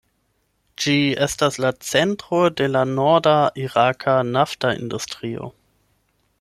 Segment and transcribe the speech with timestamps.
[0.83, 0.95] Ĝi
[1.25, 3.35] estas la centro de la norda
[3.67, 5.55] iraka nafta industrio.